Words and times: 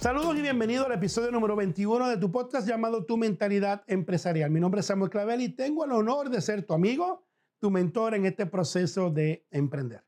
Saludos 0.00 0.36
y 0.36 0.42
bienvenido 0.42 0.86
al 0.86 0.92
episodio 0.92 1.32
número 1.32 1.56
21 1.56 2.08
de 2.08 2.18
tu 2.18 2.30
podcast 2.30 2.68
llamado 2.68 3.04
Tu 3.04 3.16
Mentalidad 3.16 3.82
Empresarial. 3.88 4.48
Mi 4.48 4.60
nombre 4.60 4.78
es 4.78 4.86
Samuel 4.86 5.10
Clavel 5.10 5.40
y 5.40 5.48
tengo 5.48 5.84
el 5.84 5.90
honor 5.90 6.30
de 6.30 6.40
ser 6.40 6.62
tu 6.62 6.72
amigo, 6.72 7.26
tu 7.58 7.72
mentor 7.72 8.14
en 8.14 8.24
este 8.24 8.46
proceso 8.46 9.10
de 9.10 9.44
emprender. 9.50 10.04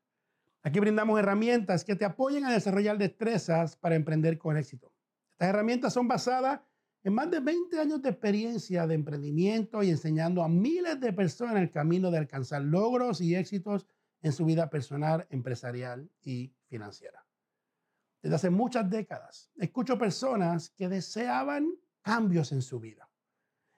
Aquí 0.62 0.78
brindamos 0.78 1.18
herramientas 1.18 1.84
que 1.84 1.96
te 1.96 2.04
apoyen 2.04 2.44
a 2.44 2.52
desarrollar 2.52 2.98
destrezas 2.98 3.76
para 3.76 3.96
emprender 3.96 4.38
con 4.38 4.56
éxito. 4.56 4.94
Estas 5.32 5.48
herramientas 5.48 5.92
son 5.92 6.06
basadas 6.06 6.60
en 7.02 7.12
más 7.12 7.28
de 7.28 7.40
20 7.40 7.80
años 7.80 8.00
de 8.00 8.10
experiencia 8.10 8.86
de 8.86 8.94
emprendimiento 8.94 9.82
y 9.82 9.90
enseñando 9.90 10.44
a 10.44 10.48
miles 10.48 11.00
de 11.00 11.12
personas 11.12 11.56
el 11.56 11.72
camino 11.72 12.12
de 12.12 12.18
alcanzar 12.18 12.62
logros 12.62 13.20
y 13.20 13.34
éxitos 13.34 13.88
en 14.22 14.30
su 14.30 14.44
vida 14.44 14.70
personal, 14.70 15.26
empresarial 15.30 16.08
y 16.22 16.54
financiera. 16.68 17.24
Desde 18.22 18.36
hace 18.36 18.50
muchas 18.50 18.88
décadas 18.88 19.50
escucho 19.56 19.98
personas 19.98 20.70
que 20.70 20.88
deseaban 20.88 21.70
cambios 22.02 22.52
en 22.52 22.62
su 22.62 22.78
vida, 22.78 23.10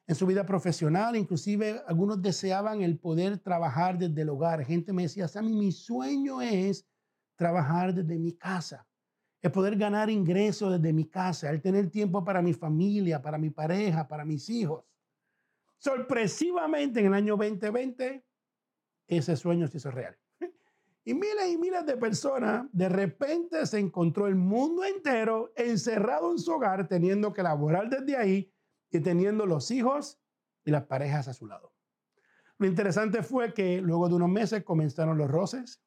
en 0.07 0.15
su 0.15 0.27
vida 0.27 0.45
profesional, 0.45 1.17
inclusive 1.17 1.83
algunos 1.87 2.21
deseaban 2.21 2.83
el 2.83 2.99
poder 2.99 3.39
trabajar 3.39 3.99
desde 3.99 4.23
el 4.23 4.31
hogar. 4.31 4.65
Gente 4.65 4.93
me 4.93 5.03
decía, 5.03 5.29
Sammy, 5.29 5.55
mi 5.55 5.73
sueño 5.73 6.41
es 6.41 6.87
trabajar 7.37 7.95
desde 7.95 8.19
mi 8.19 8.33
casa 8.33 8.87
el 9.43 9.51
poder 9.51 9.77
ganar 9.77 10.09
ingresos 10.09 10.73
desde 10.73 10.93
mi 10.93 11.07
casa, 11.07 11.51
el 11.51 11.61
tener 11.61 11.91
tiempo 11.91 12.25
para 12.25 12.41
mi 12.41 12.55
familia, 12.55 13.21
para 13.21 13.39
mi 13.39 13.51
pareja, 13.51 14.07
para 14.07 14.25
mis 14.25 14.49
hijos. 14.49 14.85
Sorpresivamente 15.79 17.01
en 17.01 17.07
el 17.07 17.15
año 17.15 17.37
2020, 17.37 18.25
ese 19.09 19.37
sueño 19.37 19.67
se 19.67 19.79
hizo 19.79 19.91
real. 19.91 20.17
Y 21.05 21.15
miles 21.15 21.51
y 21.51 21.59
miles 21.59 21.85
de 21.85 21.97
personas 21.97 22.67
de 22.73 22.89
repente 22.89 23.67
se 23.67 23.79
encontró 23.79 24.29
el 24.29 24.37
mundo 24.37 24.85
entero 24.85 25.53
encerrado 25.57 26.31
en 26.31 26.39
su 26.39 26.53
hogar, 26.53 26.87
teniendo 26.87 27.33
que 27.33 27.43
laborar 27.43 27.91
desde 27.91 28.17
ahí 28.17 28.53
y 28.91 29.01
teniendo 29.01 29.45
los 29.47 29.71
hijos 29.73 30.21
y 30.65 30.71
las 30.71 30.85
parejas 30.85 31.27
a 31.27 31.35
su 31.35 31.47
lado. 31.47 31.73
Lo 32.59 32.69
interesante 32.69 33.25
fue 33.25 33.53
que 33.53 33.81
luego 33.81 34.09
de 34.09 34.15
unos 34.15 34.29
meses 34.29 34.63
comenzaron 34.63 35.19
los 35.19 35.29
roces, 35.29 35.83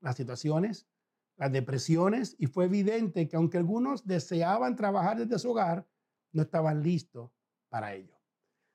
las 0.00 0.16
situaciones, 0.16 0.88
las 1.36 1.52
depresiones 1.52 2.34
y 2.38 2.46
fue 2.46 2.64
evidente 2.64 3.28
que 3.28 3.36
aunque 3.36 3.58
algunos 3.58 4.06
deseaban 4.06 4.76
trabajar 4.76 5.18
desde 5.18 5.38
su 5.38 5.50
hogar, 5.50 5.86
no 6.32 6.42
estaban 6.42 6.82
listos 6.82 7.30
para 7.68 7.92
ello. 7.92 8.14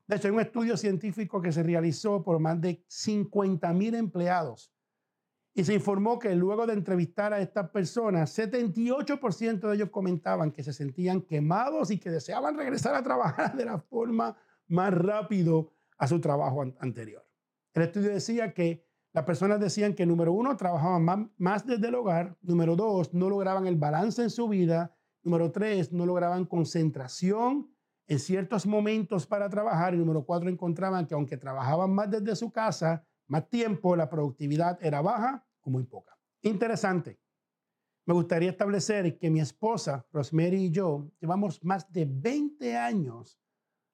De 0.05 0.17
hecho, 0.17 0.27
hay 0.27 0.33
un 0.33 0.41
estudio 0.41 0.77
científico 0.77 1.41
que 1.41 1.51
se 1.51 1.63
realizó 1.63 2.23
por 2.23 2.39
más 2.39 2.61
de 2.61 2.83
50 2.87 3.73
mil 3.73 3.95
empleados 3.95 4.71
y 5.59 5.63
se 5.65 5.73
informó 5.73 6.17
que 6.19 6.33
luego 6.35 6.65
de 6.65 6.71
entrevistar 6.71 7.33
a 7.33 7.41
estas 7.41 7.69
personas, 7.69 8.33
78% 8.39 9.59
de 9.59 9.75
ellos 9.75 9.89
comentaban 9.89 10.51
que 10.51 10.63
se 10.63 10.71
sentían 10.71 11.19
quemados 11.19 11.91
y 11.91 11.99
que 11.99 12.09
deseaban 12.09 12.55
regresar 12.55 12.95
a 12.95 13.03
trabajar 13.03 13.57
de 13.57 13.65
la 13.65 13.77
forma 13.77 14.37
más 14.69 14.93
rápido 14.93 15.73
a 15.97 16.07
su 16.07 16.21
trabajo 16.21 16.63
anterior. 16.79 17.27
El 17.73 17.81
estudio 17.81 18.09
decía 18.09 18.53
que 18.53 18.87
las 19.11 19.25
personas 19.25 19.59
decían 19.59 19.95
que, 19.95 20.05
número 20.05 20.31
uno, 20.31 20.55
trabajaban 20.55 21.33
más, 21.35 21.67
desde 21.67 21.89
el 21.89 21.95
hogar, 21.95 22.37
número 22.41 22.77
dos, 22.77 23.13
no 23.13 23.29
lograban 23.29 23.67
el 23.67 23.75
balance 23.75 24.23
en 24.23 24.29
su 24.29 24.47
vida, 24.47 24.95
número 25.23 25.51
tres, 25.51 25.91
no 25.91 26.05
lograban 26.05 26.45
concentración 26.45 27.69
en 28.07 28.19
ciertos 28.19 28.65
momentos 28.65 29.27
para 29.27 29.49
trabajar, 29.49 29.93
y 29.93 29.97
número 29.97 30.23
cuatro, 30.23 30.49
encontraban 30.49 31.05
que 31.05 31.15
aunque 31.15 31.35
trabajaban 31.35 31.91
más 31.91 32.09
desde 32.09 32.37
su 32.37 32.49
casa, 32.49 33.03
más 33.27 33.49
tiempo, 33.49 33.97
la 33.97 34.09
productividad 34.09 34.79
era 34.81 35.01
baja 35.01 35.45
o 35.69 35.71
muy 35.71 35.83
poca. 35.83 36.17
Interesante. 36.41 37.19
Me 38.05 38.13
gustaría 38.13 38.49
establecer 38.49 39.19
que 39.19 39.29
mi 39.29 39.39
esposa, 39.39 40.05
Rosemary 40.11 40.65
y 40.65 40.71
yo, 40.71 41.11
llevamos 41.21 41.63
más 41.63 41.91
de 41.91 42.05
20 42.05 42.75
años 42.75 43.39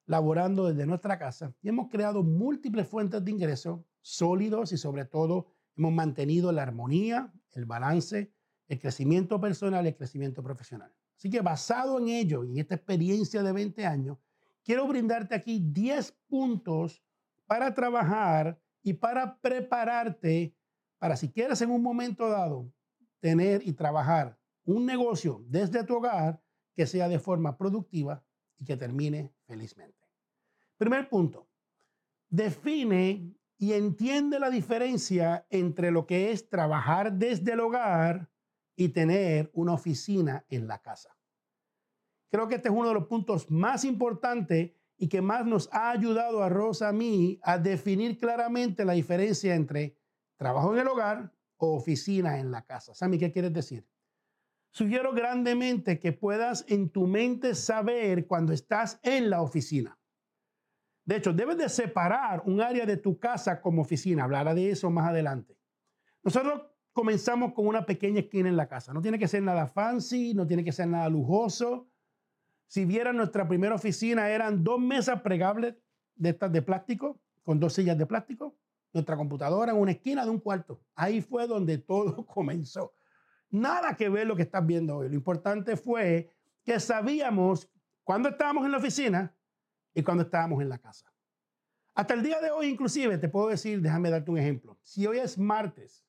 laborando 0.06 0.66
desde 0.66 0.86
nuestra 0.86 1.18
casa 1.18 1.54
y 1.60 1.68
hemos 1.68 1.88
creado 1.88 2.22
múltiples 2.22 2.88
fuentes 2.88 3.22
de 3.22 3.30
ingreso 3.30 3.84
sólidos 4.00 4.72
y 4.72 4.78
sobre 4.78 5.04
todo 5.04 5.48
hemos 5.76 5.92
mantenido 5.92 6.50
la 6.52 6.62
armonía, 6.62 7.32
el 7.52 7.66
balance, 7.66 8.32
el 8.68 8.78
crecimiento 8.78 9.40
personal 9.40 9.84
y 9.84 9.88
el 9.88 9.96
crecimiento 9.96 10.42
profesional. 10.42 10.94
Así 11.18 11.28
que 11.28 11.40
basado 11.40 11.98
en 11.98 12.08
ello 12.08 12.44
y 12.44 12.52
en 12.52 12.58
esta 12.58 12.76
experiencia 12.76 13.42
de 13.42 13.52
20 13.52 13.84
años, 13.84 14.18
quiero 14.64 14.86
brindarte 14.86 15.34
aquí 15.34 15.60
10 15.60 16.12
puntos 16.28 17.02
para 17.46 17.74
trabajar 17.74 18.58
y 18.82 18.94
para 18.94 19.38
prepararte 19.40 20.54
para 20.98 21.16
si 21.16 21.30
quieres 21.30 21.60
en 21.62 21.70
un 21.70 21.82
momento 21.82 22.28
dado 22.28 22.72
tener 23.20 23.66
y 23.66 23.72
trabajar 23.72 24.38
un 24.64 24.86
negocio 24.86 25.42
desde 25.46 25.84
tu 25.84 25.96
hogar 25.96 26.42
que 26.74 26.86
sea 26.86 27.08
de 27.08 27.18
forma 27.18 27.56
productiva 27.56 28.24
y 28.58 28.64
que 28.64 28.76
termine 28.76 29.32
felizmente. 29.46 30.06
Primer 30.76 31.08
punto, 31.08 31.48
define 32.28 33.34
y 33.58 33.72
entiende 33.72 34.38
la 34.38 34.50
diferencia 34.50 35.46
entre 35.50 35.90
lo 35.90 36.06
que 36.06 36.30
es 36.30 36.48
trabajar 36.48 37.12
desde 37.12 37.52
el 37.52 37.60
hogar 37.60 38.30
y 38.76 38.90
tener 38.90 39.50
una 39.54 39.72
oficina 39.72 40.44
en 40.50 40.66
la 40.66 40.80
casa. 40.82 41.16
Creo 42.30 42.48
que 42.48 42.56
este 42.56 42.68
es 42.68 42.74
uno 42.74 42.88
de 42.88 42.94
los 42.94 43.06
puntos 43.06 43.50
más 43.50 43.84
importantes 43.84 44.72
y 44.98 45.08
que 45.08 45.22
más 45.22 45.46
nos 45.46 45.68
ha 45.72 45.90
ayudado 45.90 46.42
a 46.42 46.48
Rosa 46.48 46.88
a 46.88 46.92
mí 46.92 47.38
a 47.42 47.58
definir 47.58 48.18
claramente 48.18 48.84
la 48.84 48.92
diferencia 48.92 49.54
entre 49.54 49.96
trabajo 50.36 50.72
en 50.74 50.80
el 50.80 50.88
hogar 50.88 51.32
o 51.56 51.76
oficina 51.76 52.38
en 52.38 52.50
la 52.50 52.62
casa. 52.62 52.94
Sammy, 52.94 53.18
¿qué 53.18 53.32
quieres 53.32 53.52
decir? 53.52 53.86
Sugiero 54.70 55.12
grandemente 55.12 55.98
que 55.98 56.12
puedas 56.12 56.64
en 56.68 56.90
tu 56.90 57.06
mente 57.06 57.54
saber 57.54 58.26
cuando 58.26 58.52
estás 58.52 59.00
en 59.02 59.30
la 59.30 59.40
oficina. 59.40 59.98
De 61.04 61.16
hecho, 61.16 61.32
debes 61.32 61.56
de 61.56 61.68
separar 61.68 62.42
un 62.44 62.60
área 62.60 62.84
de 62.84 62.96
tu 62.96 63.18
casa 63.18 63.60
como 63.60 63.82
oficina. 63.82 64.24
Hablará 64.24 64.54
de 64.54 64.70
eso 64.70 64.90
más 64.90 65.08
adelante. 65.08 65.56
Nosotros 66.22 66.62
comenzamos 66.92 67.52
con 67.54 67.66
una 67.66 67.86
pequeña 67.86 68.20
esquina 68.20 68.48
en 68.48 68.56
la 68.56 68.68
casa. 68.68 68.92
No 68.92 69.00
tiene 69.00 69.18
que 69.18 69.28
ser 69.28 69.42
nada 69.42 69.66
fancy, 69.68 70.34
no 70.34 70.46
tiene 70.46 70.64
que 70.64 70.72
ser 70.72 70.88
nada 70.88 71.08
lujoso. 71.08 71.88
Si 72.66 72.84
vieran 72.84 73.16
nuestra 73.16 73.46
primera 73.46 73.76
oficina, 73.76 74.28
eran 74.28 74.64
dos 74.64 74.80
mesas 74.80 75.22
plegables 75.22 75.76
de 76.16 76.30
estas 76.30 76.52
de 76.52 76.62
plástico, 76.62 77.20
con 77.44 77.60
dos 77.60 77.74
sillas 77.74 77.96
de 77.96 78.06
plástico, 78.06 78.56
nuestra 78.96 79.16
computadora 79.16 79.72
en 79.72 79.78
una 79.78 79.92
esquina 79.92 80.24
de 80.24 80.30
un 80.30 80.40
cuarto. 80.40 80.80
Ahí 80.94 81.20
fue 81.20 81.46
donde 81.46 81.78
todo 81.92 82.26
comenzó. 82.26 82.94
Nada 83.50 83.94
que 83.94 84.08
ver 84.08 84.26
lo 84.26 84.34
que 84.34 84.42
estás 84.42 84.66
viendo 84.66 84.96
hoy. 84.96 85.08
Lo 85.08 85.14
importante 85.14 85.76
fue 85.76 86.30
que 86.64 86.80
sabíamos 86.80 87.70
cuando 88.02 88.30
estábamos 88.30 88.64
en 88.64 88.72
la 88.72 88.78
oficina 88.78 89.36
y 89.94 90.02
cuando 90.02 90.24
estábamos 90.24 90.60
en 90.62 90.68
la 90.68 90.78
casa. 90.78 91.12
Hasta 91.94 92.14
el 92.14 92.22
día 92.22 92.40
de 92.40 92.50
hoy, 92.50 92.66
inclusive, 92.66 93.16
te 93.18 93.28
puedo 93.28 93.48
decir, 93.48 93.80
déjame 93.80 94.10
darte 94.10 94.30
un 94.30 94.38
ejemplo. 94.38 94.78
Si 94.82 95.06
hoy 95.06 95.18
es 95.18 95.38
martes, 95.38 96.04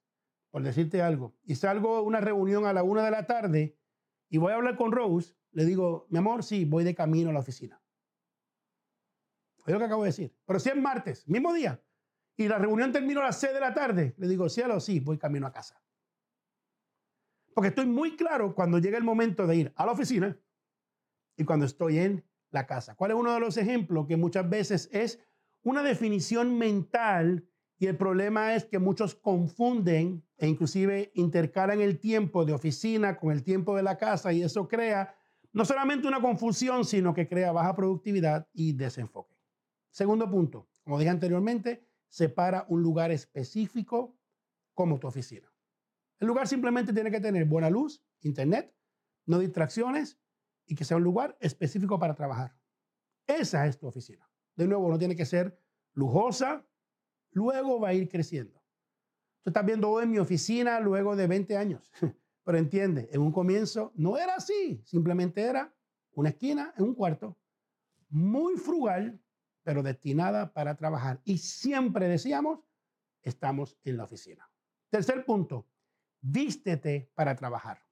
por 0.49 0.63
decirte 0.63 1.01
algo, 1.01 1.35
y 1.43 1.55
salgo 1.55 1.97
a 1.97 2.01
una 2.01 2.19
reunión 2.19 2.65
a 2.65 2.73
la 2.73 2.83
una 2.83 3.03
de 3.03 3.11
la 3.11 3.25
tarde 3.25 3.77
y 4.29 4.37
voy 4.37 4.51
a 4.51 4.55
hablar 4.55 4.75
con 4.75 4.91
Rose, 4.91 5.35
le 5.51 5.65
digo, 5.65 6.07
mi 6.09 6.17
amor, 6.17 6.43
sí, 6.43 6.65
voy 6.65 6.83
de 6.83 6.95
camino 6.95 7.29
a 7.29 7.33
la 7.33 7.39
oficina. 7.39 7.81
Es 9.65 9.73
lo 9.73 9.79
que 9.79 9.85
acabo 9.85 10.03
de 10.03 10.09
decir. 10.09 10.35
Pero 10.45 10.59
si 10.59 10.69
es 10.69 10.75
martes, 10.75 11.27
mismo 11.27 11.53
día, 11.53 11.81
y 12.37 12.47
la 12.47 12.59
reunión 12.59 12.91
termina 12.91 13.21
a 13.21 13.25
las 13.25 13.39
seis 13.39 13.53
de 13.53 13.59
la 13.59 13.73
tarde, 13.73 14.13
le 14.17 14.27
digo, 14.27 14.47
cielo, 14.47 14.79
sí, 14.79 14.99
voy 14.99 15.17
camino 15.17 15.47
a 15.47 15.51
casa. 15.51 15.81
Porque 17.55 17.69
estoy 17.69 17.87
muy 17.87 18.15
claro 18.15 18.53
cuando 18.53 18.77
llega 18.77 18.99
el 18.99 19.03
momento 19.03 19.47
de 19.47 19.55
ir 19.55 19.73
a 19.75 19.87
la 19.87 19.93
oficina 19.93 20.37
y 21.35 21.43
cuando 21.43 21.65
estoy 21.65 21.97
en 21.97 22.23
la 22.51 22.67
casa. 22.67 22.95
¿Cuál 22.95 23.11
es 23.11 23.17
uno 23.17 23.33
de 23.33 23.39
los 23.39 23.57
ejemplos? 23.57 24.05
Que 24.05 24.15
muchas 24.15 24.47
veces 24.47 24.87
es 24.91 25.19
una 25.63 25.81
definición 25.81 26.55
mental 26.59 27.49
y 27.79 27.87
el 27.87 27.97
problema 27.97 28.53
es 28.53 28.65
que 28.65 28.77
muchos 28.77 29.15
confunden 29.15 30.23
e 30.37 30.47
inclusive 30.47 31.11
intercalan 31.15 31.81
el 31.81 31.99
tiempo 31.99 32.45
de 32.45 32.53
oficina 32.53 33.17
con 33.17 33.31
el 33.31 33.43
tiempo 33.43 33.75
de 33.75 33.81
la 33.81 33.97
casa 33.97 34.31
y 34.31 34.43
eso 34.43 34.67
crea 34.67 35.15
no 35.53 35.65
solamente 35.65 36.07
una 36.07 36.21
confusión, 36.21 36.85
sino 36.85 37.15
que 37.15 37.27
crea 37.27 37.51
baja 37.51 37.75
productividad 37.75 38.47
y 38.53 38.73
desenfoque. 38.73 39.35
Segundo 39.89 40.29
punto, 40.29 40.69
como 40.83 40.99
dije 40.99 41.09
anteriormente, 41.09 41.86
separa 42.07 42.65
un 42.69 42.81
lugar 42.81 43.11
específico 43.11 44.17
como 44.73 44.99
tu 44.99 45.07
oficina. 45.07 45.51
El 46.19 46.27
lugar 46.27 46.47
simplemente 46.47 46.93
tiene 46.93 47.11
que 47.11 47.19
tener 47.19 47.45
buena 47.45 47.69
luz, 47.69 48.03
internet, 48.21 48.75
no 49.25 49.39
distracciones 49.39 50.19
y 50.65 50.75
que 50.75 50.83
sea 50.83 50.97
un 50.97 51.03
lugar 51.03 51.37
específico 51.39 51.99
para 51.99 52.15
trabajar. 52.15 52.57
Esa 53.25 53.67
es 53.67 53.77
tu 53.77 53.87
oficina. 53.87 54.29
De 54.55 54.67
nuevo, 54.67 54.89
no 54.89 54.97
tiene 54.97 55.15
que 55.15 55.25
ser 55.25 55.59
lujosa, 55.93 56.65
luego 57.31 57.79
va 57.79 57.89
a 57.89 57.93
ir 57.93 58.09
creciendo. 58.09 58.63
Tú 59.43 59.49
estás 59.49 59.65
viendo 59.65 59.89
hoy 59.89 60.05
mi 60.07 60.17
oficina 60.17 60.79
luego 60.79 61.15
de 61.15 61.27
20 61.27 61.57
años, 61.57 61.91
pero 62.43 62.57
entiende, 62.57 63.09
en 63.11 63.21
un 63.21 63.31
comienzo 63.31 63.91
no 63.95 64.17
era 64.17 64.35
así, 64.35 64.81
simplemente 64.85 65.41
era 65.41 65.73
una 66.13 66.29
esquina 66.29 66.73
en 66.77 66.85
un 66.85 66.95
cuarto, 66.95 67.37
muy 68.09 68.55
frugal, 68.57 69.21
pero 69.67 69.83
destinada 69.83 70.53
para 70.53 70.77
trabajar. 70.77 71.19
Y 71.25 71.39
siempre 71.39 72.07
decíamos, 72.07 72.61
estamos 73.21 73.77
en 73.83 73.97
la 73.97 74.05
oficina. 74.05 74.49
Tercer 74.89 75.25
punto, 75.25 75.67
vístete 76.21 77.11
para 77.13 77.35
trabajar. 77.35 77.83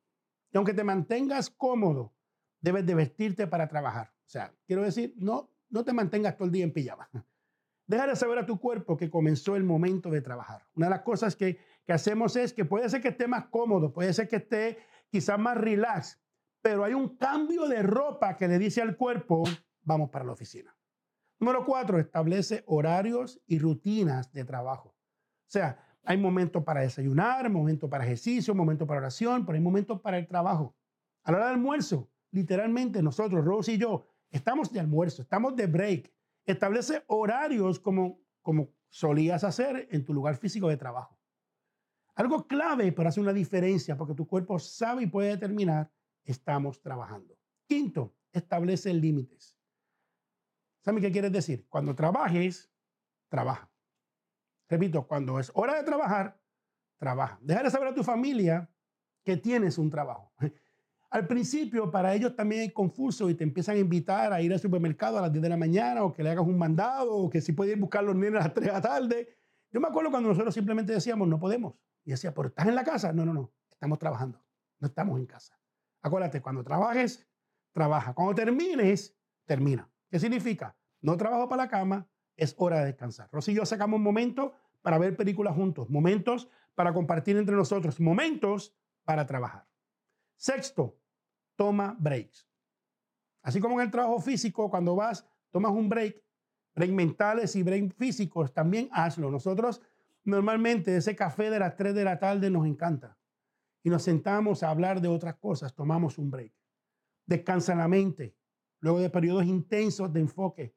Y 0.54 0.56
aunque 0.56 0.74
te 0.74 0.86
mantengas 0.86 1.50
cómodo, 1.50 2.13
debes 2.62 2.86
de 2.86 2.95
vestirte 2.95 3.45
para 3.45 3.68
trabajar. 3.68 4.13
O 4.25 4.30
sea, 4.30 4.56
quiero 4.66 4.83
decir, 4.83 5.16
no, 5.18 5.51
no 5.68 5.83
te 5.83 5.92
mantengas 5.92 6.38
todo 6.38 6.45
el 6.45 6.54
día 6.54 6.63
en 6.63 6.72
pijama. 6.72 7.10
Deja 7.88 8.07
de 8.07 8.16
saber 8.16 8.38
a 8.38 8.45
tu 8.45 8.57
cuerpo 8.57 8.95
que 8.95 9.10
comenzó 9.10 9.57
el 9.57 9.66
momento 9.66 10.10
de 10.10 10.21
trabajar. 10.21 10.66
Una 10.75 10.86
de 10.86 10.92
las 10.92 11.01
cosas 11.01 11.36
que, 11.36 11.60
que 11.86 11.92
hacemos 11.92 12.38
es 12.38 12.54
que 12.54 12.63
puede 12.63 12.88
ser 12.88 13.01
que 13.01 13.10
esté 13.10 13.28
más 13.28 13.48
cómodo, 13.48 13.92
puede 13.92 14.13
ser 14.13 14.30
que 14.30 14.38
esté 14.38 14.78
quizás 15.10 15.38
más 15.38 15.57
relax, 15.57 16.21
pero 16.62 16.86
hay 16.86 16.94
un 16.94 17.18
cambio 17.18 17.68
de 17.68 17.83
ropa 17.83 18.38
que 18.38 18.48
le 18.48 18.60
dice 18.60 18.81
al 18.81 18.95
cuerpo, 18.95 19.44
vamos 19.81 20.10
para 20.10 20.24
la 20.24 20.31
oficina. 20.31 20.74
Número 21.40 21.66
cuatro, 21.66 22.00
establece 22.00 22.64
horarios 22.66 23.42
y 23.46 23.60
rutinas 23.60 24.32
de 24.32 24.46
trabajo. 24.46 24.90
O 24.90 25.52
sea, 25.52 25.86
hay 26.04 26.18
momentos 26.18 26.64
para 26.64 26.82
desayunar, 26.82 27.50
momentos 27.50 27.90
para 27.90 28.06
ejercicio, 28.06 28.56
momentos 28.56 28.88
para 28.88 29.02
oración, 29.02 29.46
pero 29.46 29.56
hay 29.56 29.62
momentos 29.62 30.00
para 30.02 30.18
el 30.18 30.28
trabajo. 30.28 30.76
A 31.24 31.32
la 31.32 31.38
hora 31.38 31.48
del 31.48 31.56
almuerzo, 31.56 32.10
literalmente 32.32 33.02
nosotros, 33.02 33.44
Rose 33.44 33.74
y 33.74 33.78
yo, 33.78 34.06
estamos 34.30 34.72
de 34.72 34.80
almuerzo, 34.80 35.24
estamos 35.24 35.56
de 35.56 35.68
break. 35.68 36.14
Establece 36.46 37.04
horarios 37.08 37.80
como, 37.80 38.22
como 38.42 38.70
solías 38.90 39.44
hacer 39.44 39.88
en 39.92 40.06
tu 40.06 40.14
lugar 40.14 40.38
físico 40.38 40.70
de 40.70 40.78
trabajo. 40.78 41.20
Algo 42.16 42.48
clave 42.48 42.92
para 42.92 43.10
hacer 43.10 43.24
una 43.24 43.34
diferencia, 43.34 43.98
porque 43.98 44.14
tu 44.14 44.26
cuerpo 44.26 44.58
sabe 44.58 45.04
y 45.04 45.08
puede 45.08 45.30
determinar, 45.30 45.92
estamos 46.24 46.81
trabajando. 46.81 47.38
Quinto, 47.68 48.16
establece 48.31 48.94
límites. 48.94 49.55
¿Saben 50.86 51.02
qué 51.02 51.12
quieres 51.12 51.32
decir? 51.32 51.66
Cuando 51.68 51.96
trabajes, 51.96 52.72
trabaja. 53.28 53.72
Repito, 54.70 55.08
cuando 55.08 55.40
es 55.40 55.52
hora 55.56 55.74
de 55.76 55.84
trabajar, 55.84 56.40
trabaja. 57.00 57.40
Deja 57.42 57.64
de 57.64 57.72
saber 57.72 57.88
a 57.88 57.96
tu 57.96 58.04
familia 58.04 58.70
que 59.24 59.36
tienes 59.36 59.80
un 59.80 59.90
trabajo. 59.90 60.32
Al 61.10 61.26
principio, 61.26 61.90
para 61.90 62.14
ellos 62.14 62.36
también 62.36 62.62
es 62.62 62.74
confuso 62.74 63.32
y 63.32 63.34
te 63.34 63.44
empiezan 63.44 63.78
a 63.78 63.80
invitar 63.80 64.32
a 64.32 64.42
ir 64.42 64.52
al 64.52 64.60
supermercado 64.60 65.18
a 65.18 65.22
las 65.22 65.32
10 65.32 65.44
de 65.44 65.50
la 65.50 65.56
mañana 65.56 66.04
o 66.04 66.12
que 66.12 66.22
le 66.22 66.32
hagas 66.32 66.46
un 66.46 66.58
mandado 66.58 67.16
o 67.16 67.30
que 67.30 67.40
si 67.40 67.54
puedes 67.54 67.80
buscar 67.80 68.00
a 68.00 68.08
los 68.08 68.16
niños 68.16 68.36
a 68.36 68.46
las 68.46 68.54
3 68.54 68.68
de 68.68 68.74
la 68.74 68.81
tarde. 68.81 69.30
Yo 69.72 69.80
me 69.80 69.88
acuerdo 69.88 70.12
cuando 70.12 70.30
nosotros 70.30 70.54
simplemente 70.54 70.92
decíamos, 70.92 71.28
no 71.28 71.40
podemos. 71.40 71.76
Y 72.04 72.12
decía, 72.12 72.34
pero 72.34 72.50
¿estás 72.50 72.68
en 72.68 72.76
la 72.76 72.84
casa? 72.84 73.14
No, 73.14 73.24
no, 73.24 73.34
no. 73.34 73.54
Estamos 73.72 73.98
trabajando. 73.98 74.44
No 74.80 74.88
estamos 74.88 75.18
en 75.18 75.26
casa. 75.26 75.58
Acuérdate, 76.02 76.42
cuando 76.42 76.64
trabajes, 76.66 77.26
trabaja. 77.72 78.14
Cuando 78.14 78.36
termines, 78.36 79.18
termina. 79.46 79.90
¿Qué 80.16 80.20
significa? 80.20 80.78
No 81.02 81.18
trabajo 81.18 81.50
para 81.50 81.64
la 81.64 81.70
cama, 81.70 82.08
es 82.38 82.56
hora 82.58 82.80
de 82.80 82.86
descansar. 82.86 83.28
Rosy 83.34 83.52
y 83.52 83.56
yo 83.56 83.66
sacamos 83.66 84.00
momentos 84.00 84.54
para 84.82 84.98
ver 84.98 85.18
películas 85.18 85.54
juntos, 85.54 85.90
momentos 85.90 86.48
para 86.74 86.94
compartir 86.94 87.36
entre 87.36 87.54
nosotros, 87.54 88.00
momentos 88.00 88.74
para 89.04 89.26
trabajar. 89.26 89.68
Sexto, 90.38 90.98
toma 91.58 91.98
breaks. 92.00 92.48
Así 93.42 93.60
como 93.60 93.76
en 93.76 93.88
el 93.88 93.92
trabajo 93.92 94.22
físico, 94.22 94.70
cuando 94.70 94.96
vas, 94.96 95.28
tomas 95.52 95.74
un 95.74 95.90
break, 95.90 96.24
break 96.76 96.92
mentales 96.92 97.54
y 97.58 97.64
break 97.64 97.94
físicos, 97.96 98.54
también 98.54 98.88
hazlo. 98.94 99.30
Nosotros 99.30 99.82
normalmente 100.24 100.96
ese 100.96 101.14
café 101.14 101.50
de 101.50 101.60
las 101.60 101.76
3 101.76 101.94
de 101.94 102.06
la 102.06 102.20
tarde 102.20 102.50
nos 102.50 102.66
encanta 102.66 103.18
y 103.84 103.90
nos 103.90 104.04
sentamos 104.04 104.64
a 104.64 104.70
hablar 104.70 105.02
de 105.02 105.10
otras 105.10 105.36
cosas, 105.36 105.76
tomamos 105.76 106.18
un 106.18 106.32
break. 106.32 106.54
Descansa 107.26 107.76
la 107.76 107.90
mente, 107.90 108.38
luego 108.86 109.00
de 109.00 109.10
periodos 109.10 109.46
intensos 109.46 110.14
de 110.14 110.22
enfoque. 110.22 110.76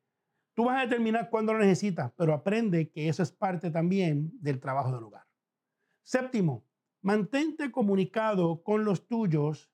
Tú 0.54 0.64
vas 0.64 0.78
a 0.78 0.86
determinar 0.86 1.30
cuándo 1.30 1.52
lo 1.52 1.60
necesitas, 1.60 2.10
pero 2.16 2.34
aprende 2.34 2.90
que 2.90 3.08
eso 3.08 3.22
es 3.22 3.30
parte 3.30 3.70
también 3.70 4.30
del 4.40 4.58
trabajo 4.58 4.92
del 4.92 5.04
hogar. 5.04 5.26
Séptimo, 6.02 6.64
mantente 7.02 7.70
comunicado 7.70 8.62
con 8.64 8.84
los 8.84 9.06
tuyos 9.06 9.70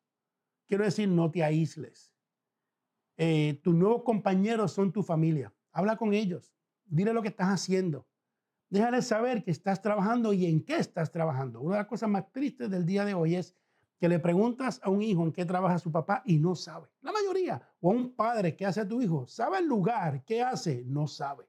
Quiero 0.67 0.85
decir, 0.85 1.09
no 1.09 1.31
te 1.31 1.45
aísles. 1.45 2.13
Eh, 3.17 3.61
tus 3.63 3.75
nuevos 3.75 4.03
compañeros 4.03 4.73
son 4.73 4.93
tu 4.93 5.03
familia. 5.03 5.53
Habla 5.73 5.97
con 5.97 6.15
ellos. 6.15 6.55
Dile 6.85 7.13
lo 7.13 7.23
que 7.23 7.29
estás 7.29 7.49
haciendo. 7.49 8.09
Déjales 8.71 9.07
saber 9.07 9.45
que 9.45 9.51
estás 9.51 9.83
trabajando 9.83 10.33
y 10.33 10.47
en 10.47 10.65
qué 10.65 10.77
estás 10.77 11.13
trabajando. 11.13 11.61
Una 11.61 11.77
de 11.77 11.81
las 11.83 11.89
cosas 11.89 12.09
más 12.09 12.31
tristes 12.33 12.71
del 12.71 12.87
día 12.87 13.05
de 13.05 13.15
hoy 13.15 13.37
es 13.37 13.55
que 14.01 14.09
le 14.09 14.19
preguntas 14.19 14.81
a 14.83 14.91
un 14.91 15.03
hijo 15.03 15.23
en 15.23 15.33
qué 15.33 15.45
trabaja 15.45 15.79
su 15.79 15.93
papá 15.93 16.23
y 16.25 16.39
no 16.39 16.55
sabe. 16.55 16.89
O 17.81 17.91
a 17.91 17.95
un 17.95 18.15
padre 18.15 18.57
qué 18.57 18.67
hace 18.67 18.81
a 18.81 18.89
tu 18.89 19.01
hijo. 19.01 19.27
Sabe 19.27 19.59
el 19.59 19.67
lugar, 19.67 20.25
qué 20.25 20.43
hace, 20.43 20.85
no 20.87 21.07
sabe. 21.07 21.49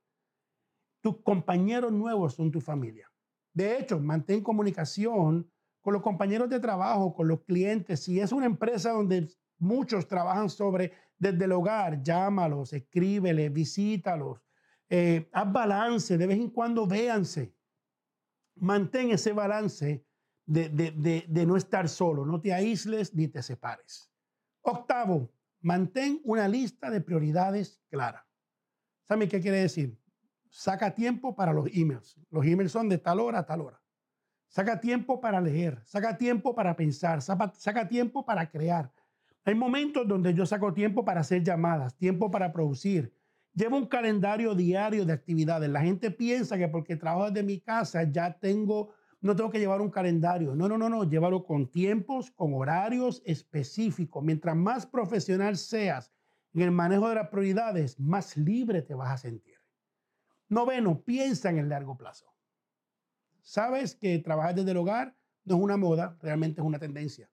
Tus 1.02 1.22
compañeros 1.22 1.92
nuevos 1.92 2.34
son 2.34 2.52
tu 2.52 2.60
familia. 2.60 3.12
De 3.54 3.78
hecho, 3.78 4.00
mantén 4.00 4.42
comunicación 4.42 5.50
con 5.82 5.94
los 5.94 6.02
compañeros 6.02 6.50
de 6.50 6.60
trabajo, 6.60 7.14
con 7.14 7.28
los 7.28 7.44
clientes. 7.44 8.02
Si 8.04 8.20
es 8.20 8.32
una 8.32 8.48
empresa 8.48 8.92
donde 8.92 9.30
muchos 9.60 10.08
trabajan 10.08 10.50
sobre 10.50 10.92
desde 11.18 11.46
el 11.46 11.52
hogar, 11.52 12.02
llámalos, 12.02 12.74
escríbeles, 12.74 13.54
visítalos, 13.54 14.42
eh, 14.90 15.30
haz 15.32 15.52
balance, 15.52 16.18
de 16.18 16.28
vez 16.28 16.38
en 16.38 16.50
cuando 16.50 16.86
véanse. 16.86 17.56
Mantén 18.56 19.12
ese 19.12 19.32
balance 19.32 20.06
de, 20.46 20.70
de 21.28 21.46
no 21.46 21.56
estar 21.58 21.88
solo, 21.88 22.26
no 22.26 22.40
te 22.42 22.54
aísles 22.54 23.14
ni 23.14 23.28
te 23.28 23.42
separes. 23.42 24.10
Octavo, 24.62 25.30
mantén 25.66 26.22
una 26.24 26.48
lista 26.48 26.92
de 26.92 27.02
prioridades 27.02 27.82
clara. 27.90 28.28
¿Saben 29.08 29.28
qué 29.28 29.42
quiere 29.42 29.58
decir? 29.58 30.00
Saca 30.48 30.94
tiempo 30.94 31.36
para 31.36 31.54
los 31.54 31.68
emails. 31.74 32.16
Los 32.30 32.46
emails 32.46 32.72
son 32.72 32.88
de 32.88 33.00
tal 33.00 33.20
hora 33.20 33.40
a 33.40 33.46
tal 33.48 33.62
hora. 33.62 33.82
Saca 34.48 34.80
tiempo 34.80 35.20
para 35.20 35.42
leer, 35.42 35.82
saca 35.84 36.16
tiempo 36.20 36.54
para 36.54 36.76
pensar, 36.76 37.20
saca, 37.24 37.88
tiempo 37.90 38.24
para 38.24 38.48
crear. 38.50 38.94
Hay 39.44 39.56
momentos 39.56 40.08
donde 40.08 40.36
yo 40.36 40.46
saco 40.46 40.72
tiempo 40.72 41.04
para 41.04 41.22
hacer 41.22 41.44
llamadas, 41.44 41.98
tiempo 41.98 42.30
para 42.30 42.54
producir. 42.54 43.12
Llevo 43.56 43.78
un 43.78 43.88
calendario 43.88 44.54
diario 44.54 45.04
de 45.04 45.14
actividades. 45.14 45.68
La 45.68 45.82
gente 45.82 46.12
piensa 46.12 46.60
que 46.60 46.68
porque 46.68 46.96
trabajo 46.96 47.32
desde 47.32 47.44
mi 47.44 47.60
casa 47.60 48.04
ya 48.04 48.38
tengo, 48.38 48.94
no 49.26 49.36
tengo 49.36 49.50
que 49.50 49.60
llevar 49.60 49.82
un 49.82 49.90
calendario. 49.90 50.56
No, 50.56 50.70
no, 50.70 50.78
no, 50.78 50.88
no. 50.88 51.04
Llévalo 51.04 51.44
con 51.44 51.72
tiempos, 51.72 52.30
con 52.30 52.54
horarios 52.54 53.24
específicos. 53.26 54.24
Mientras 54.24 54.56
más 54.56 54.86
profesional 54.86 55.58
seas 55.58 56.14
en 56.54 56.62
el 56.62 56.72
manejo 56.72 57.10
de 57.10 57.16
las 57.16 57.30
prioridades, 57.30 58.00
más 58.00 58.38
libre 58.38 58.84
te 58.84 58.94
vas 58.94 59.12
a 59.12 59.18
sentir. 59.18 59.56
Noveno, 60.48 61.02
piensa 61.04 61.50
en 61.50 61.58
el 61.58 61.70
largo 61.70 61.98
plazo. 61.98 62.36
Sabes 63.42 63.96
que 63.96 64.20
trabajar 64.20 64.54
desde 64.54 64.72
el 64.72 64.78
hogar 64.78 65.18
no 65.44 65.56
es 65.56 65.62
una 65.62 65.78
moda, 65.78 66.18
realmente 66.22 66.62
es 66.62 66.68
una 66.68 66.80
tendencia. 66.80 67.30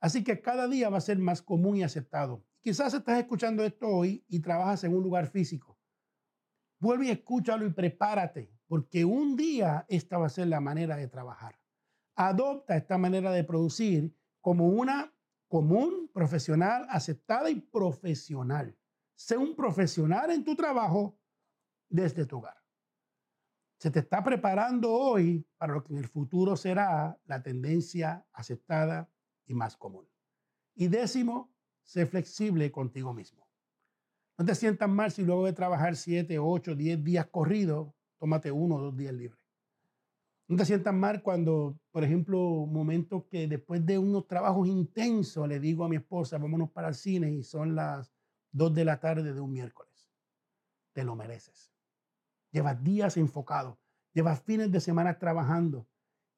Así 0.00 0.24
que 0.24 0.40
cada 0.40 0.68
día 0.68 0.90
va 0.90 0.98
a 0.98 1.00
ser 1.00 1.18
más 1.18 1.42
común 1.42 1.76
y 1.76 1.82
aceptado. 1.82 2.44
Quizás 2.60 2.92
estás 2.92 3.18
escuchando 3.18 3.64
esto 3.64 3.86
hoy 3.86 4.24
y 4.28 4.40
trabajas 4.40 4.84
en 4.84 4.94
un 4.94 5.02
lugar 5.02 5.28
físico. 5.28 5.78
Vuelve 6.78 7.06
y 7.06 7.10
escúchalo 7.10 7.66
y 7.66 7.70
prepárate, 7.70 8.53
porque 8.74 9.04
un 9.04 9.36
día 9.36 9.86
esta 9.88 10.18
va 10.18 10.26
a 10.26 10.30
ser 10.30 10.48
la 10.48 10.60
manera 10.60 10.96
de 10.96 11.06
trabajar. 11.06 11.56
Adopta 12.16 12.76
esta 12.76 12.98
manera 12.98 13.30
de 13.30 13.44
producir 13.44 14.12
como 14.40 14.66
una 14.66 15.14
común, 15.46 16.10
profesional, 16.12 16.84
aceptada 16.90 17.50
y 17.50 17.60
profesional. 17.60 18.76
Sé 19.14 19.36
un 19.36 19.54
profesional 19.54 20.32
en 20.32 20.42
tu 20.42 20.56
trabajo 20.56 21.16
desde 21.88 22.26
tu 22.26 22.38
hogar 22.38 22.64
se 23.84 23.90
te 23.90 23.98
está 23.98 24.24
preparando 24.24 24.90
hoy 24.90 25.46
para 25.58 25.74
lo 25.74 25.84
que 25.84 25.92
en 25.92 25.98
el 25.98 26.08
futuro 26.08 26.56
será 26.56 27.20
la 27.26 27.42
tendencia 27.42 28.26
aceptada 28.32 29.10
y 29.44 29.52
más 29.52 29.76
común. 29.76 30.08
Y 30.74 30.88
décimo, 30.88 31.54
sé 31.82 32.06
flexible 32.06 32.72
contigo 32.72 33.12
mismo. 33.12 33.46
No 34.38 34.44
te 34.44 34.54
sientas 34.54 34.88
mal 34.88 35.12
si 35.12 35.22
luego 35.22 35.44
de 35.44 35.52
trabajar 35.52 35.96
7, 35.96 36.38
8, 36.38 36.74
10 36.74 37.04
días 37.04 37.26
corridos, 37.26 37.92
tómate 38.24 38.50
uno 38.50 38.76
o 38.76 38.80
dos 38.80 38.96
días 38.96 39.12
libres. 39.12 39.38
No 40.48 40.56
te 40.56 40.64
sientas 40.64 40.94
mal 40.94 41.22
cuando, 41.22 41.78
por 41.90 42.04
ejemplo, 42.04 42.64
momentos 42.64 43.24
que 43.24 43.46
después 43.46 43.84
de 43.84 43.98
unos 43.98 44.26
trabajos 44.26 44.66
intensos 44.66 45.46
le 45.46 45.60
digo 45.60 45.84
a 45.84 45.90
mi 45.90 45.96
esposa, 45.96 46.38
vámonos 46.38 46.70
para 46.70 46.88
el 46.88 46.94
cine 46.94 47.30
y 47.30 47.42
son 47.42 47.74
las 47.74 48.14
2 48.52 48.72
de 48.72 48.86
la 48.86 48.98
tarde 48.98 49.34
de 49.34 49.40
un 49.42 49.52
miércoles. 49.52 50.08
Te 50.94 51.04
lo 51.04 51.14
mereces. 51.14 51.70
Llevas 52.50 52.82
días 52.82 53.18
enfocado, 53.18 53.78
llevas 54.14 54.40
fines 54.40 54.72
de 54.72 54.80
semana 54.80 55.18
trabajando 55.18 55.86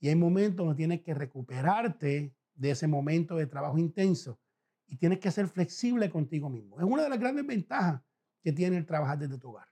y 0.01 0.09
hay 0.09 0.17
momentos 0.17 0.67
donde 0.67 0.75
tienes 0.75 1.03
que 1.03 1.15
recuperarte 1.15 2.35
de 2.57 2.71
ese 2.73 2.89
momento 2.89 3.37
de 3.37 3.47
trabajo 3.47 3.79
intenso 3.79 4.41
y 4.89 4.97
tienes 4.97 5.21
que 5.21 5.31
ser 5.31 5.47
flexible 5.47 6.11
contigo 6.11 6.51
mismo. 6.51 6.81
Es 6.81 6.85
una 6.85 7.05
de 7.05 7.11
las 7.11 7.21
grandes 7.21 7.47
ventajas 7.47 8.03
que 8.43 8.51
tiene 8.51 8.77
el 8.77 8.87
trabajar 8.87 9.21
desde 9.21 9.39
tu 9.39 9.51
hogar, 9.51 9.69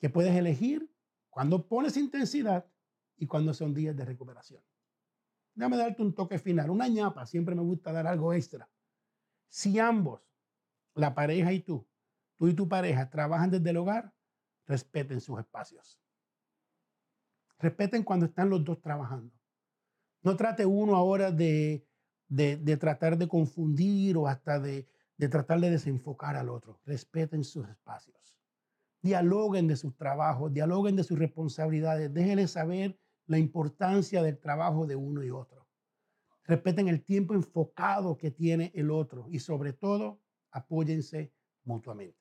que 0.00 0.10
puedes 0.10 0.34
elegir 0.34 0.95
cuando 1.36 1.68
pones 1.68 1.98
intensidad 1.98 2.64
y 3.18 3.26
cuando 3.26 3.52
son 3.52 3.74
días 3.74 3.94
de 3.94 4.06
recuperación. 4.06 4.62
Déjame 5.54 5.76
darte 5.76 6.00
un 6.00 6.14
toque 6.14 6.38
final, 6.38 6.70
una 6.70 6.88
ñapa, 6.88 7.26
siempre 7.26 7.54
me 7.54 7.60
gusta 7.60 7.92
dar 7.92 8.06
algo 8.06 8.32
extra. 8.32 8.70
Si 9.46 9.78
ambos, 9.78 10.22
la 10.94 11.14
pareja 11.14 11.52
y 11.52 11.60
tú, 11.60 11.86
tú 12.36 12.48
y 12.48 12.54
tu 12.54 12.66
pareja 12.70 13.10
trabajan 13.10 13.50
desde 13.50 13.68
el 13.68 13.76
hogar, 13.76 14.14
respeten 14.64 15.20
sus 15.20 15.38
espacios. 15.38 16.00
Respeten 17.58 18.02
cuando 18.02 18.24
están 18.24 18.48
los 18.48 18.64
dos 18.64 18.80
trabajando. 18.80 19.34
No 20.22 20.36
trate 20.36 20.64
uno 20.64 20.96
ahora 20.96 21.32
de, 21.32 21.86
de, 22.28 22.76
tratar 22.78 23.18
de 23.18 23.28
confundir 23.28 24.16
o 24.16 24.26
hasta 24.26 24.58
de, 24.58 24.88
de 25.18 25.28
tratar 25.28 25.60
de 25.60 25.68
desenfocar 25.68 26.34
al 26.34 26.48
otro. 26.48 26.80
Respeten 26.86 27.44
sus 27.44 27.68
espacios. 27.68 28.35
Dialoguen 29.06 29.68
de 29.68 29.76
sus 29.76 29.96
trabajos, 29.96 30.52
dialoguen 30.52 30.96
de 30.96 31.04
sus 31.04 31.16
responsabilidades. 31.16 32.12
Déjenle 32.12 32.48
saber 32.48 32.98
la 33.26 33.38
importancia 33.38 34.20
del 34.20 34.36
trabajo 34.36 34.84
de 34.84 34.96
uno 34.96 35.22
y 35.22 35.30
otro. 35.30 35.64
Respeten 36.42 36.88
el 36.88 37.04
tiempo 37.04 37.32
enfocado 37.32 38.16
que 38.16 38.32
tiene 38.32 38.72
el 38.74 38.90
otro 38.90 39.28
y 39.30 39.38
sobre 39.38 39.72
todo 39.72 40.20
apóyense 40.50 41.32
mutuamente. 41.62 42.18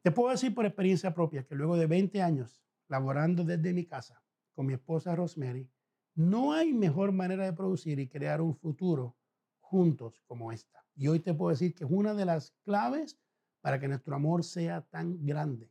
Te 0.00 0.10
puedo 0.10 0.30
decir 0.30 0.54
por 0.54 0.64
experiencia 0.64 1.12
propia 1.12 1.44
que 1.44 1.54
luego 1.54 1.76
de 1.76 1.86
20 1.86 2.22
años 2.22 2.64
laborando 2.88 3.44
desde 3.44 3.74
mi 3.74 3.84
casa 3.84 4.22
con 4.54 4.64
mi 4.64 4.72
esposa 4.72 5.14
Rosemary, 5.14 5.68
no 6.14 6.54
hay 6.54 6.72
mejor 6.72 7.12
manera 7.12 7.44
de 7.44 7.52
producir 7.52 7.98
y 7.98 8.08
crear 8.08 8.40
un 8.40 8.54
futuro 8.54 9.14
juntos 9.60 10.22
como 10.26 10.52
esta. 10.52 10.86
Y 10.94 11.08
hoy 11.08 11.20
te 11.20 11.34
puedo 11.34 11.50
decir 11.50 11.74
que 11.74 11.84
es 11.84 11.90
una 11.90 12.14
de 12.14 12.24
las 12.24 12.52
claves 12.64 13.18
para 13.60 13.78
que 13.78 13.88
nuestro 13.88 14.16
amor 14.16 14.42
sea 14.42 14.80
tan 14.80 15.22
grande, 15.24 15.70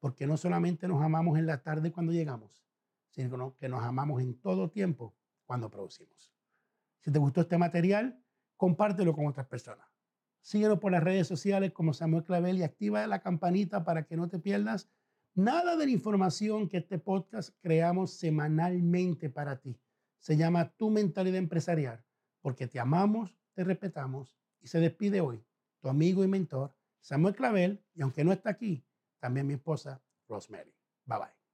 porque 0.00 0.26
no 0.26 0.36
solamente 0.36 0.88
nos 0.88 1.02
amamos 1.02 1.38
en 1.38 1.46
la 1.46 1.62
tarde 1.62 1.92
cuando 1.92 2.12
llegamos, 2.12 2.64
sino 3.10 3.56
que 3.56 3.68
nos 3.68 3.82
amamos 3.82 4.22
en 4.22 4.38
todo 4.40 4.70
tiempo 4.70 5.14
cuando 5.44 5.70
producimos. 5.70 6.32
Si 7.00 7.10
te 7.10 7.18
gustó 7.18 7.42
este 7.42 7.58
material, 7.58 8.22
compártelo 8.56 9.14
con 9.14 9.26
otras 9.26 9.46
personas. 9.46 9.86
Síguenos 10.40 10.78
por 10.78 10.92
las 10.92 11.02
redes 11.02 11.26
sociales 11.26 11.72
como 11.72 11.92
Samuel 11.92 12.24
Clavel 12.24 12.58
y 12.58 12.62
activa 12.62 13.06
la 13.06 13.20
campanita 13.20 13.84
para 13.84 14.04
que 14.04 14.16
no 14.16 14.28
te 14.28 14.38
pierdas 14.38 14.88
nada 15.34 15.76
de 15.76 15.86
la 15.86 15.92
información 15.92 16.68
que 16.68 16.78
este 16.78 16.98
podcast 16.98 17.54
creamos 17.60 18.12
semanalmente 18.12 19.28
para 19.28 19.60
ti. 19.60 19.78
Se 20.18 20.36
llama 20.36 20.70
Tu 20.76 20.90
Mentalidad 20.90 21.38
Empresarial, 21.38 22.04
porque 22.40 22.66
te 22.66 22.78
amamos, 22.78 23.36
te 23.54 23.64
respetamos 23.64 24.36
y 24.60 24.68
se 24.68 24.80
despide 24.80 25.20
hoy 25.20 25.44
tu 25.80 25.88
amigo 25.88 26.24
y 26.24 26.28
mentor 26.28 26.74
Samuel 27.00 27.34
Clavel 27.34 27.84
y 27.94 28.02
aunque 28.02 28.24
no 28.24 28.32
está 28.32 28.50
aquí, 28.50 28.84
también 29.26 29.44
mi 29.44 29.54
esposa 29.54 30.00
Rosemary. 30.28 30.72
Bye 31.04 31.18
bye. 31.18 31.45